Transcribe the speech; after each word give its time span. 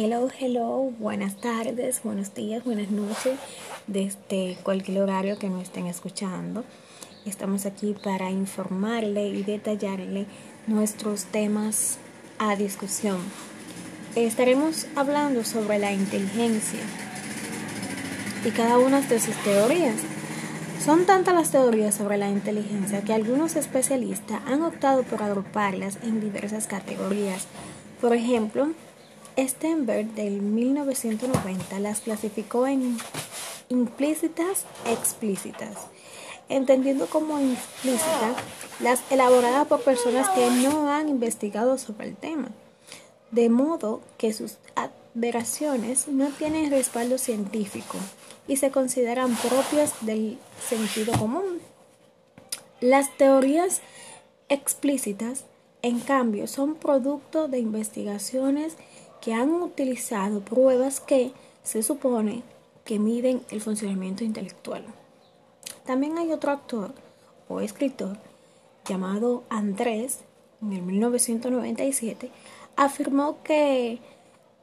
Hello, 0.00 0.28
hello, 0.38 0.92
buenas 1.00 1.40
tardes, 1.40 2.02
buenos 2.04 2.32
días, 2.32 2.62
buenas 2.62 2.88
noches, 2.88 3.36
desde 3.88 4.56
cualquier 4.62 5.02
horario 5.02 5.40
que 5.40 5.48
nos 5.48 5.64
estén 5.64 5.88
escuchando. 5.88 6.62
Estamos 7.26 7.66
aquí 7.66 7.96
para 8.00 8.30
informarle 8.30 9.26
y 9.26 9.42
detallarle 9.42 10.26
nuestros 10.68 11.24
temas 11.24 11.98
a 12.38 12.54
discusión. 12.54 13.18
Estaremos 14.14 14.86
hablando 14.94 15.42
sobre 15.42 15.80
la 15.80 15.92
inteligencia 15.92 16.78
y 18.44 18.50
cada 18.50 18.78
una 18.78 19.00
de 19.00 19.18
sus 19.18 19.34
teorías. 19.42 19.96
Son 20.80 21.06
tantas 21.06 21.34
las 21.34 21.50
teorías 21.50 21.96
sobre 21.96 22.18
la 22.18 22.28
inteligencia 22.28 23.02
que 23.02 23.14
algunos 23.14 23.56
especialistas 23.56 24.42
han 24.46 24.62
optado 24.62 25.02
por 25.02 25.24
agruparlas 25.24 25.98
en 26.04 26.20
diversas 26.20 26.68
categorías. 26.68 27.48
Por 28.00 28.14
ejemplo, 28.14 28.68
Stenberg 29.46 30.14
del 30.14 30.42
1990 30.42 31.78
las 31.78 32.00
clasificó 32.00 32.66
en 32.66 32.98
implícitas 33.68 34.64
explícitas, 34.86 35.76
entendiendo 36.48 37.06
como 37.06 37.38
implícitas 37.38 38.36
las 38.80 39.00
elaboradas 39.10 39.68
por 39.68 39.82
personas 39.82 40.28
que 40.30 40.50
no 40.50 40.90
han 40.90 41.08
investigado 41.08 41.78
sobre 41.78 42.08
el 42.08 42.16
tema, 42.16 42.48
de 43.30 43.48
modo 43.48 44.00
que 44.16 44.32
sus 44.32 44.58
adveraciones 44.74 46.08
no 46.08 46.30
tienen 46.30 46.70
respaldo 46.70 47.18
científico 47.18 47.98
y 48.48 48.56
se 48.56 48.70
consideran 48.70 49.36
propias 49.36 49.94
del 50.00 50.38
sentido 50.68 51.12
común. 51.18 51.60
Las 52.80 53.16
teorías 53.16 53.82
explícitas, 54.48 55.44
en 55.82 56.00
cambio, 56.00 56.46
son 56.46 56.74
producto 56.74 57.46
de 57.46 57.58
investigaciones 57.58 58.74
que 59.20 59.34
han 59.34 59.50
utilizado 59.62 60.40
pruebas 60.40 61.00
que 61.00 61.32
se 61.62 61.82
supone 61.82 62.42
que 62.84 62.98
miden 62.98 63.42
el 63.50 63.60
funcionamiento 63.60 64.24
intelectual. 64.24 64.84
También 65.84 66.18
hay 66.18 66.32
otro 66.32 66.50
actor 66.50 66.92
o 67.48 67.60
escritor 67.60 68.16
llamado 68.84 69.44
Andrés, 69.48 70.20
en 70.62 70.72
el 70.72 70.82
1997, 70.82 72.30
afirmó 72.76 73.42
que 73.42 73.98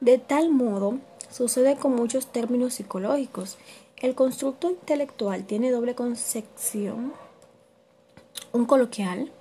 de 0.00 0.18
tal 0.18 0.50
modo 0.50 0.98
Sucede 1.32 1.76
con 1.76 1.94
muchos 1.94 2.26
términos 2.26 2.74
psicológicos. 2.74 3.56
El 3.96 4.14
constructo 4.14 4.70
intelectual 4.70 5.44
tiene 5.46 5.70
doble 5.70 5.94
concepción, 5.94 7.14
un 8.52 8.66
coloquial, 8.66 9.32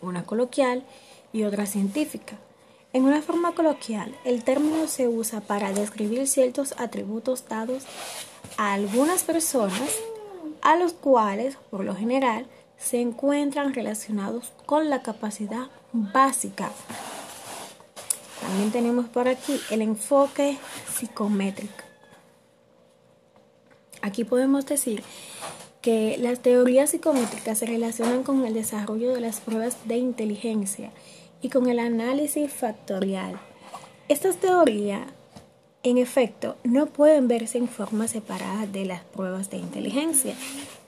una 0.00 0.24
coloquial 0.24 0.84
y 1.32 1.42
otra 1.42 1.66
científica. 1.66 2.38
En 2.96 3.04
una 3.04 3.20
forma 3.20 3.52
coloquial, 3.52 4.16
el 4.24 4.42
término 4.42 4.88
se 4.88 5.06
usa 5.06 5.42
para 5.42 5.70
describir 5.70 6.26
ciertos 6.26 6.72
atributos 6.78 7.46
dados 7.46 7.82
a 8.56 8.72
algunas 8.72 9.22
personas, 9.22 9.98
a 10.62 10.76
los 10.76 10.94
cuales, 10.94 11.58
por 11.70 11.84
lo 11.84 11.94
general, 11.94 12.46
se 12.78 13.02
encuentran 13.02 13.74
relacionados 13.74 14.50
con 14.64 14.88
la 14.88 15.02
capacidad 15.02 15.66
básica 15.92 16.72
también 18.40 18.70
tenemos 18.70 19.06
por 19.10 19.28
aquí 19.28 19.60
el 19.70 19.82
enfoque 19.82 20.56
psicométrico. 20.96 21.84
Aquí 24.00 24.24
podemos 24.24 24.64
decir 24.64 25.02
que 25.82 26.16
las 26.18 26.40
teorías 26.40 26.90
psicométricas 26.90 27.58
se 27.58 27.66
relacionan 27.66 28.22
con 28.22 28.46
el 28.46 28.54
desarrollo 28.54 29.12
de 29.12 29.20
las 29.20 29.40
pruebas 29.40 29.76
de 29.84 29.96
inteligencia 29.98 30.92
y 31.42 31.48
con 31.48 31.68
el 31.68 31.78
análisis 31.78 32.52
factorial. 32.52 33.38
Estas 34.08 34.36
teorías, 34.36 35.08
en 35.82 35.98
efecto, 35.98 36.56
no 36.64 36.86
pueden 36.86 37.28
verse 37.28 37.58
en 37.58 37.68
forma 37.68 38.08
separada 38.08 38.66
de 38.66 38.84
las 38.84 39.02
pruebas 39.04 39.50
de 39.50 39.58
inteligencia. 39.58 40.34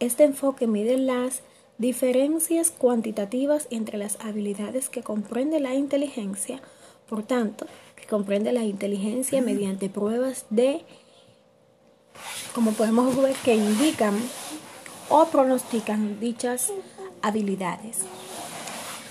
Este 0.01 0.25
enfoque 0.25 0.67
mide 0.67 0.97
las 0.97 1.43
diferencias 1.79 2.71
cuantitativas 2.71 3.69
entre 3.71 3.99
las 3.99 4.19
habilidades 4.21 4.89
que 4.89 5.03
comprende 5.03 5.61
la 5.61 5.75
inteligencia 5.75 6.61
por 7.09 7.23
tanto, 7.23 7.67
que 7.97 8.07
comprende 8.07 8.53
la 8.53 8.65
inteligencia 8.65 9.41
mediante 9.41 9.89
pruebas 9.89 10.45
de, 10.51 10.83
como 12.55 12.73
podemos 12.73 13.17
ver, 13.17 13.35
que 13.37 13.55
indican 13.55 14.15
o 15.09 15.25
pronostican 15.27 16.21
dichas 16.21 16.71
habilidades. 17.23 18.01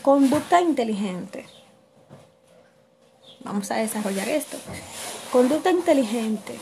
Conducta 0.07 0.61
inteligente. 0.61 1.45
Vamos 3.43 3.69
a 3.71 3.75
desarrollar 3.75 4.29
esto. 4.29 4.55
Conducta 5.33 5.69
inteligente 5.69 6.53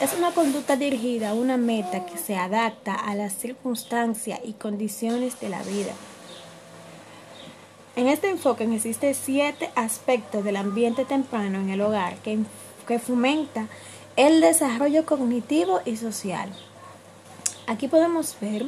es 0.00 0.14
una 0.16 0.30
conducta 0.30 0.76
dirigida 0.76 1.30
a 1.30 1.34
una 1.34 1.56
meta 1.56 2.06
que 2.06 2.16
se 2.16 2.36
adapta 2.36 2.94
a 2.94 3.16
las 3.16 3.32
circunstancias 3.32 4.38
y 4.44 4.52
condiciones 4.52 5.40
de 5.40 5.48
la 5.48 5.64
vida 5.64 5.92
en 7.96 8.06
este 8.06 8.30
enfoque 8.30 8.64
existen 8.72 9.16
siete 9.16 9.70
aspectos 9.74 10.44
del 10.44 10.54
ambiente 10.54 11.04
temprano 11.04 11.58
en 11.58 11.70
el 11.70 11.80
hogar 11.80 12.14
que, 12.18 12.38
que 12.86 13.00
fomenta 13.00 13.66
el 14.14 14.40
desarrollo 14.40 15.04
cognitivo 15.04 15.80
y 15.84 15.96
social. 15.96 16.52
Aquí 17.66 17.88
podemos 17.88 18.36
ver 18.40 18.66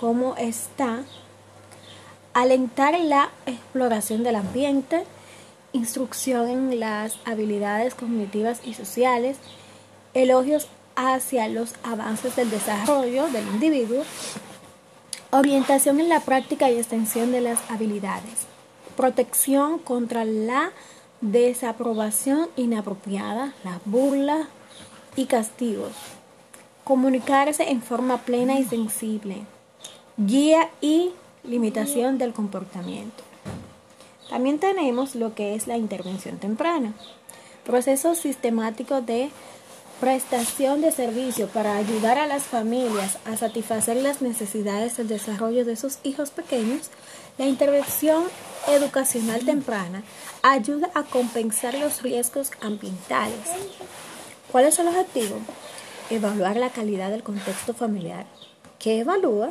cómo 0.00 0.34
está 0.36 1.04
alentar 2.36 3.00
la 3.00 3.30
exploración 3.46 4.22
del 4.22 4.36
ambiente, 4.36 5.04
instrucción 5.72 6.50
en 6.50 6.80
las 6.80 7.18
habilidades 7.24 7.94
cognitivas 7.94 8.60
y 8.62 8.74
sociales, 8.74 9.38
elogios 10.12 10.68
hacia 10.96 11.48
los 11.48 11.74
avances 11.82 12.36
del 12.36 12.50
desarrollo 12.50 13.28
del 13.28 13.46
individuo, 13.48 14.04
Orientación 15.30 15.98
en 15.98 16.08
la 16.08 16.20
práctica 16.20 16.70
y 16.70 16.78
extensión 16.78 17.32
de 17.32 17.40
las 17.40 17.58
habilidades. 17.68 18.46
Protección 18.96 19.78
contra 19.78 20.24
la 20.24 20.70
desaprobación 21.20 22.48
inapropiada, 22.56 23.52
la 23.64 23.80
burla 23.84 24.48
y 25.16 25.26
castigos. 25.26 25.92
Comunicarse 26.84 27.70
en 27.70 27.82
forma 27.82 28.18
plena 28.18 28.58
y 28.58 28.64
sensible. 28.64 29.42
Guía 30.16 30.70
y 30.80 31.10
limitación 31.48 32.18
del 32.18 32.32
comportamiento. 32.32 33.22
También 34.28 34.58
tenemos 34.58 35.14
lo 35.14 35.34
que 35.34 35.54
es 35.54 35.66
la 35.66 35.76
intervención 35.76 36.38
temprana. 36.38 36.94
Proceso 37.64 38.14
sistemático 38.14 39.00
de 39.00 39.30
prestación 40.00 40.82
de 40.82 40.92
servicio 40.92 41.48
para 41.48 41.76
ayudar 41.76 42.18
a 42.18 42.26
las 42.26 42.42
familias 42.42 43.18
a 43.24 43.36
satisfacer 43.36 43.96
las 43.96 44.20
necesidades 44.20 44.96
del 44.96 45.08
desarrollo 45.08 45.64
de 45.64 45.76
sus 45.76 45.98
hijos 46.02 46.30
pequeños, 46.30 46.90
la 47.38 47.46
intervención 47.46 48.24
educacional 48.68 49.44
temprana 49.44 50.02
ayuda 50.42 50.90
a 50.94 51.02
compensar 51.02 51.74
los 51.74 52.02
riesgos 52.02 52.50
ambientales. 52.60 53.38
¿Cuál 54.52 54.66
es 54.66 54.78
el 54.78 54.88
objetivo? 54.88 55.38
Evaluar 56.10 56.56
la 56.56 56.70
calidad 56.70 57.10
del 57.10 57.22
contexto 57.22 57.72
familiar. 57.72 58.26
¿Qué 58.78 59.00
evalúa? 59.00 59.50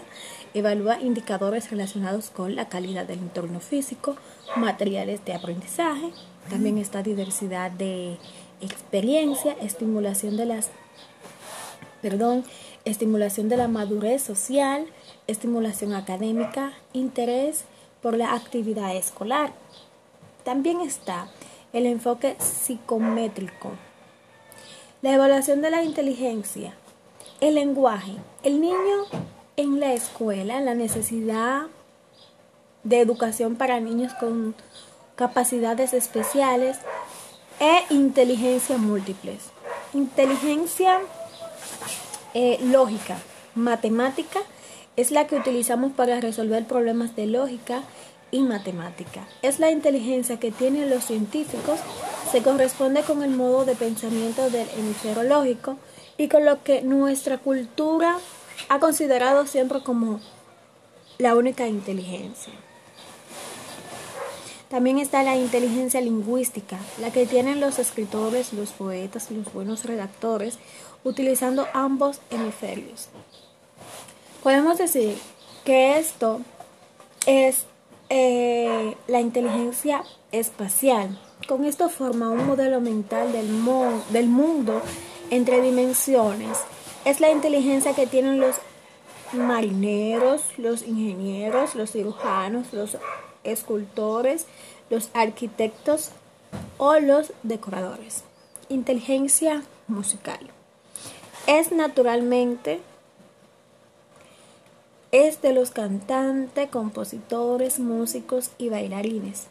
Evalúa 0.55 1.01
indicadores 1.01 1.69
relacionados 1.69 2.29
con 2.29 2.55
la 2.55 2.69
calidad 2.69 3.05
del 3.05 3.19
entorno 3.19 3.59
físico, 3.59 4.15
materiales 4.55 5.23
de 5.25 5.33
aprendizaje, 5.33 6.13
también 6.49 6.77
está 6.77 7.03
diversidad 7.03 7.71
de 7.71 8.17
experiencia, 8.61 9.51
estimulación 9.61 10.37
de 10.37 10.45
las, 10.45 10.69
perdón, 12.01 12.45
estimulación 12.85 13.49
de 13.49 13.57
la 13.57 13.67
madurez 13.67 14.21
social, 14.21 14.85
estimulación 15.27 15.93
académica, 15.93 16.71
interés 16.93 17.65
por 18.01 18.15
la 18.15 18.33
actividad 18.33 18.95
escolar. 18.95 19.51
También 20.45 20.79
está 20.79 21.27
el 21.73 21.85
enfoque 21.85 22.37
psicométrico, 22.39 23.71
la 25.01 25.15
evaluación 25.15 25.61
de 25.61 25.71
la 25.71 25.83
inteligencia, 25.83 26.75
el 27.41 27.55
lenguaje. 27.55 28.13
El 28.43 28.61
niño 28.61 28.77
en 29.57 29.79
la 29.79 29.93
escuela, 29.93 30.59
la 30.61 30.75
necesidad 30.75 31.63
de 32.83 32.99
educación 32.99 33.55
para 33.55 33.79
niños 33.79 34.13
con 34.13 34.55
capacidades 35.15 35.93
especiales, 35.93 36.77
e 37.59 37.93
inteligencia 37.93 38.77
múltiples. 38.77 39.37
Inteligencia 39.93 40.99
eh, 42.33 42.59
lógica, 42.63 43.17
matemática, 43.55 44.41
es 44.97 45.11
la 45.11 45.27
que 45.27 45.35
utilizamos 45.35 45.93
para 45.93 46.19
resolver 46.19 46.65
problemas 46.65 47.15
de 47.15 47.27
lógica 47.27 47.83
y 48.31 48.41
matemática. 48.41 49.27
Es 49.41 49.59
la 49.59 49.71
inteligencia 49.71 50.39
que 50.39 50.51
tienen 50.51 50.89
los 50.89 51.05
científicos, 51.05 51.79
se 52.31 52.41
corresponde 52.41 53.01
con 53.03 53.23
el 53.23 53.31
modo 53.31 53.65
de 53.65 53.75
pensamiento 53.75 54.49
del 54.49 54.67
hemisferio 54.77 55.23
lógico 55.23 55.77
y 56.17 56.27
con 56.27 56.45
lo 56.45 56.63
que 56.63 56.81
nuestra 56.81 57.37
cultura 57.37 58.17
ha 58.69 58.79
considerado 58.79 59.45
siempre 59.47 59.81
como 59.81 60.19
la 61.17 61.35
única 61.35 61.67
inteligencia. 61.67 62.53
También 64.69 64.97
está 64.97 65.23
la 65.23 65.35
inteligencia 65.35 66.01
lingüística, 66.01 66.77
la 66.99 67.11
que 67.11 67.25
tienen 67.25 67.61
los 67.61 67.79
escritores, 67.79 68.51
los 68.51 68.71
poetas, 68.71 69.31
los 69.31 69.53
buenos 69.53 69.85
redactores, 69.85 70.57
utilizando 71.03 71.67
ambos 71.73 72.19
hemisferios. 72.31 73.07
Podemos 74.43 74.77
decir 74.77 75.17
que 75.63 75.97
esto 75.97 76.41
es 77.25 77.65
eh, 78.09 78.95
la 79.07 79.21
inteligencia 79.21 80.03
espacial. 80.31 81.19
Con 81.47 81.63
esto 81.65 81.89
forma 81.89 82.29
un 82.29 82.45
modelo 82.45 82.81
mental 82.81 83.31
del, 83.31 83.47
del 84.09 84.27
mundo 84.27 84.81
entre 85.29 85.61
dimensiones. 85.61 86.57
Es 87.05 87.19
la 87.19 87.29
inteligencia 87.29 87.93
que 87.93 88.07
tienen 88.07 88.39
los 88.39 88.55
marineros, 89.31 90.41
los 90.57 90.81
ingenieros, 90.81 91.75
los 91.75 91.91
cirujanos, 91.91 92.73
los 92.73 92.97
escultores, 93.43 94.47
los 94.89 95.09
arquitectos 95.13 96.09
o 96.77 96.99
los 96.99 97.31
decoradores. 97.43 98.23
Inteligencia 98.69 99.63
musical. 99.87 100.39
Es 101.45 101.71
naturalmente 101.71 102.79
es 105.11 105.41
de 105.41 105.53
los 105.53 105.71
cantantes, 105.71 106.69
compositores, 106.69 107.79
músicos 107.79 108.49
y 108.57 108.69
bailarines. 108.69 109.47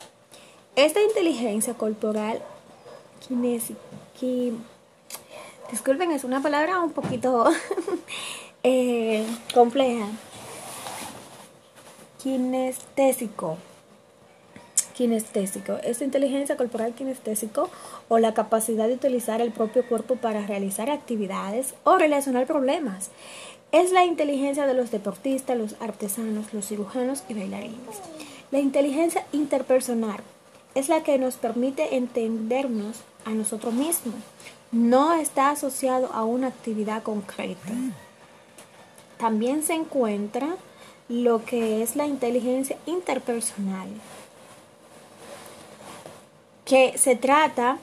Esta 0.77 1.01
inteligencia 1.01 1.75
corporal 1.75 2.43
disculpen, 5.71 6.11
es 6.11 6.25
una 6.25 6.43
palabra 6.43 6.81
un 6.81 6.93
poquito 6.93 7.47
eh, 8.63 9.25
compleja. 9.53 10.07
Kinestésico. 12.23 13.59
Kinestésico. 14.95 15.75
Esta 15.83 16.05
inteligencia 16.05 16.57
corporal 16.57 16.95
kinestésico 16.95 17.69
o 18.09 18.19
la 18.19 18.33
capacidad 18.33 18.87
de 18.87 18.95
utilizar 18.95 19.41
el 19.41 19.51
propio 19.51 19.87
cuerpo 19.87 20.17
para 20.17 20.47
realizar 20.47 20.89
actividades 20.89 21.75
o 21.85 21.99
relacionar 21.99 22.47
problemas 22.47 23.11
es 23.73 23.91
la 23.91 24.05
inteligencia 24.05 24.67
de 24.67 24.75
los 24.75 24.93
deportistas, 24.93 25.59
los 25.59 25.75
artesanos, 25.81 26.55
los 26.55 26.69
cirujanos 26.69 27.25
y 27.29 27.35
bailarines. 27.35 28.01
La 28.53 28.61
inteligencia 28.61 29.27
interpersonal 29.33 30.21
es 30.77 30.89
la 30.89 31.03
que 31.03 31.19
nos 31.19 31.35
permite 31.35 31.97
entendernos 31.97 33.01
a 33.25 33.31
nosotros 33.31 33.75
mismos. 33.75 34.15
No 34.75 35.15
está 35.15 35.51
asociado 35.51 36.13
a 36.13 36.25
una 36.25 36.49
actividad 36.49 37.05
concreta. 37.05 37.71
También 39.19 39.63
se 39.63 39.75
encuentra 39.75 40.57
lo 41.09 41.45
que 41.45 41.81
es 41.85 41.95
la 41.95 42.07
inteligencia 42.07 42.77
interpersonal, 42.85 43.87
que 46.65 46.99
se 46.99 47.15
trata 47.15 47.79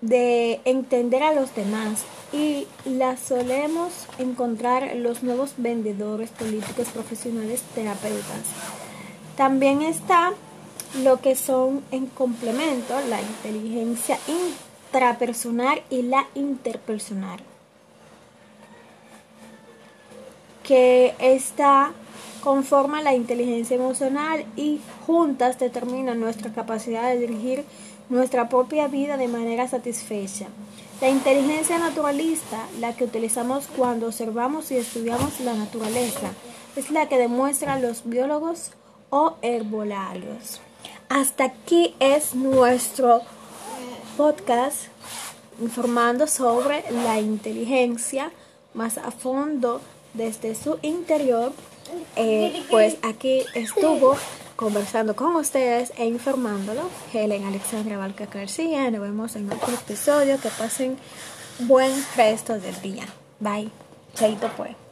de 0.00 0.62
entender 0.64 1.22
a 1.22 1.34
los 1.34 1.54
demás 1.54 2.04
y 2.32 2.66
la 2.86 3.18
solemos 3.18 4.06
encontrar 4.18 4.96
los 4.96 5.22
nuevos 5.22 5.52
vendedores 5.58 6.30
políticos 6.30 6.88
profesionales 6.88 7.60
terapeutas. 7.74 8.46
También 9.36 9.82
está 9.82 10.32
lo 11.02 11.20
que 11.20 11.36
son 11.36 11.84
en 11.90 12.06
complemento 12.06 12.98
la 13.10 13.20
inteligencia 13.20 14.18
y 15.90 16.02
la 16.02 16.26
interpersonal 16.34 17.40
que 20.68 21.14
está 21.18 21.92
conforma 22.42 23.00
la 23.00 23.14
inteligencia 23.14 23.76
emocional 23.76 24.44
y 24.54 24.80
juntas 25.06 25.58
determinan 25.58 26.20
nuestra 26.20 26.52
capacidad 26.52 27.08
de 27.08 27.18
dirigir 27.18 27.64
nuestra 28.10 28.50
propia 28.50 28.86
vida 28.86 29.16
de 29.16 29.28
manera 29.28 29.66
satisfecha. 29.66 30.46
La 31.00 31.08
inteligencia 31.08 31.78
naturalista, 31.78 32.66
la 32.80 32.94
que 32.94 33.04
utilizamos 33.04 33.66
cuando 33.66 34.08
observamos 34.08 34.70
y 34.70 34.76
estudiamos 34.76 35.40
la 35.40 35.54
naturaleza, 35.54 36.32
es 36.76 36.90
la 36.90 37.08
que 37.08 37.16
demuestran 37.16 37.80
los 37.80 38.02
biólogos 38.04 38.72
o 39.10 39.36
herbolarios. 39.40 40.60
Hasta 41.08 41.44
aquí 41.44 41.94
es 41.98 42.34
nuestro 42.34 43.22
podcast 44.18 44.88
informando 45.62 46.26
sobre 46.26 46.82
la 46.90 47.20
inteligencia 47.20 48.32
más 48.74 48.98
a 48.98 49.12
fondo 49.12 49.80
desde 50.12 50.56
su 50.56 50.76
interior. 50.82 51.52
Eh, 52.16 52.64
pues 52.68 52.96
aquí 53.02 53.44
estuvo 53.54 54.16
conversando 54.56 55.14
con 55.14 55.36
ustedes 55.36 55.92
e 55.96 56.06
informándolo. 56.06 56.82
Helen 57.14 57.44
Alexandra 57.44 57.96
Valca 57.96 58.26
García. 58.26 58.90
Nos 58.90 59.02
vemos 59.02 59.36
en 59.36 59.52
otro 59.52 59.72
episodio. 59.72 60.40
Que 60.40 60.48
pasen 60.48 60.98
buen 61.60 61.92
resto 62.16 62.58
del 62.58 62.78
día. 62.82 63.06
Bye. 63.38 63.70
Chaito 64.14 64.50
pues. 64.56 64.87